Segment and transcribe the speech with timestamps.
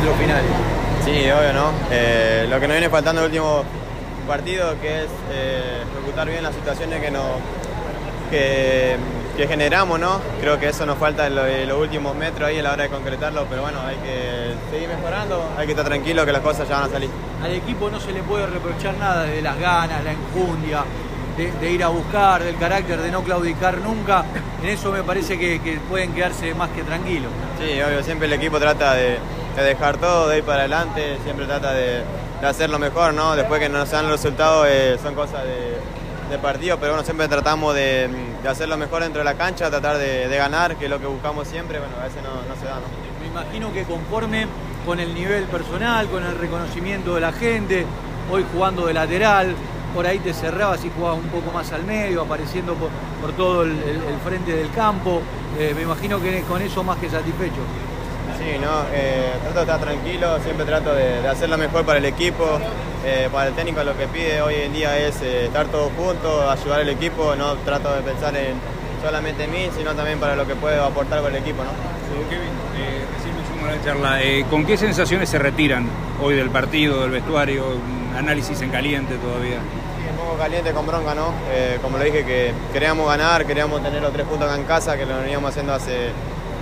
[0.00, 0.44] finales.
[1.04, 1.70] Sí, obvio, ¿no?
[1.90, 3.64] Eh, lo que nos viene faltando en el último
[4.26, 7.24] partido, que es eh, ejecutar bien las situaciones que, nos,
[8.30, 8.96] que,
[9.36, 10.20] que generamos, ¿no?
[10.40, 12.84] Creo que eso nos falta en, lo- en los últimos metros ahí a la hora
[12.84, 16.68] de concretarlo, pero bueno, hay que seguir mejorando, hay que estar tranquilo que las cosas
[16.68, 17.10] ya van a salir.
[17.42, 20.84] Al equipo no se le puede reprochar nada de las ganas, la enjundia,
[21.36, 24.24] de, de ir a buscar, del carácter de no claudicar nunca.
[24.62, 27.30] En eso me parece que, que pueden quedarse más que tranquilos.
[27.60, 29.18] Sí, obvio, siempre el equipo trata de,
[29.62, 32.02] de dejar todo, de ir para adelante, siempre trata de,
[32.40, 33.36] de hacer lo mejor, ¿no?
[33.36, 35.78] Después que no nos dan los resultados eh, son cosas de,
[36.30, 38.08] de partido, pero bueno, siempre tratamos de,
[38.42, 41.06] de hacer lo mejor dentro de la cancha, tratar de, ganar, que es lo que
[41.06, 43.04] buscamos siempre, bueno, a veces no, no se da, ¿no?
[43.20, 44.46] Me imagino que conforme
[44.84, 47.86] con el nivel personal, con el reconocimiento de la gente,
[48.30, 49.54] hoy jugando de lateral,
[49.94, 52.90] por ahí te cerrabas y jugabas un poco más al medio, apareciendo por,
[53.22, 55.22] por todo el, el- el frente del campo.
[55.58, 57.60] Eh, me imagino que con eso más que satisfecho.
[58.44, 61.98] Sí, no, eh, trato de estar tranquilo, siempre trato de, de hacer lo mejor para
[61.98, 62.58] el equipo,
[63.02, 66.44] eh, para el técnico lo que pide hoy en día es eh, estar todos juntos,
[66.50, 68.56] ayudar al equipo, no trato de pensar en
[69.02, 71.70] solamente en mí, sino también para lo que puedo aportar con el equipo, ¿no?
[72.28, 74.50] Kevin, eh, recién me sumo a la charla.
[74.50, 75.88] ¿Con qué sensaciones se retiran
[76.22, 77.64] hoy del partido, del vestuario?
[77.66, 79.56] Un análisis en caliente todavía.
[79.56, 81.32] Sí, un poco caliente con bronca, ¿no?
[81.50, 84.96] Eh, como lo dije, que queríamos ganar, queríamos tener los tres puntos acá en casa,
[84.98, 86.10] que lo veníamos haciendo hace,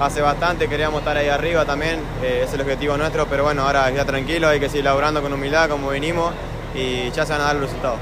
[0.00, 3.90] hace bastante, queríamos estar ahí arriba también, eh, es el objetivo nuestro, pero bueno, ahora
[3.90, 6.32] ya tranquilo, hay que seguir laburando con humildad como venimos
[6.74, 7.98] y ya se van a dar los resultados.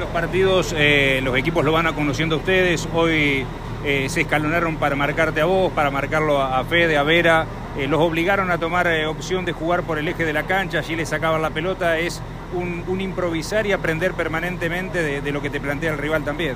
[0.00, 2.88] Los partidos, eh, los equipos lo van a conociendo a ustedes.
[2.94, 3.46] Hoy
[3.84, 7.46] eh, se escalonaron para marcarte a vos, para marcarlo a, a Fede, a Vera.
[7.88, 11.08] Los obligaron a tomar opción de jugar por el eje de la cancha, allí les
[11.08, 11.98] sacaban la pelota.
[11.98, 12.22] Es
[12.54, 16.54] un, un improvisar y aprender permanentemente de, de lo que te plantea el rival también.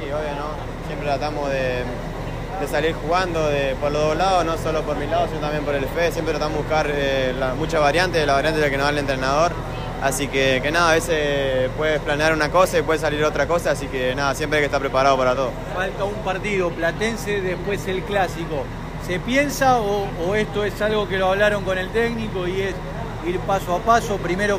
[0.00, 0.48] Sí, obvio, ¿no?
[0.86, 1.82] Siempre tratamos de,
[2.60, 5.64] de salir jugando de, por los dos lados, no solo por mi lado, sino también
[5.64, 6.12] por el FE.
[6.12, 8.98] Siempre tratamos de buscar eh, muchas variantes, la variante es la que nos da el
[8.98, 9.52] entrenador.
[10.02, 13.70] Así que, que nada, a veces puedes planear una cosa y puede salir otra cosa,
[13.70, 15.50] así que nada, siempre hay que estar preparado para todo.
[15.74, 18.64] Falta un partido platense, después el clásico.
[19.06, 22.74] ¿Se piensa o, esto es algo que lo hablaron con el técnico y es
[23.26, 24.16] ir paso a paso?
[24.16, 24.58] Primero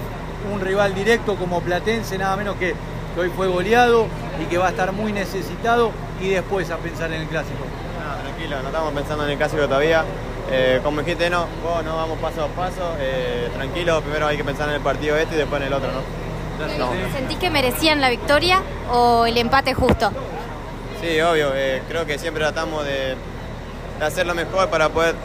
[0.54, 2.76] un rival directo como Platense, nada menos que
[3.20, 4.08] hoy fue goleado
[4.40, 5.92] y que va a estar muy necesitado
[6.22, 7.64] y después a pensar en el clásico.
[8.36, 10.04] Tranquilo, no estamos pensando en el clásico todavía.
[10.52, 14.44] Eh, como dijiste, no, vos no vamos paso a paso, eh, tranquilo, primero hay que
[14.44, 16.68] pensar en el partido este y después en el otro, ¿no?
[16.78, 16.92] No.
[17.14, 20.12] ¿Sentís que merecían la victoria o el empate justo?
[21.02, 23.16] Sí, obvio, eh, creo que siempre tratamos de,
[24.00, 25.16] de hacer lo mejor para poder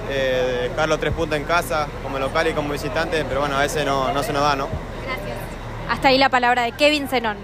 [0.71, 3.84] dejar los tres puntos en casa, como local y como visitante, pero bueno, a veces
[3.84, 4.69] no, no se nos da, ¿no?
[5.88, 7.37] Hasta ahí la palabra de Kevin Zenón.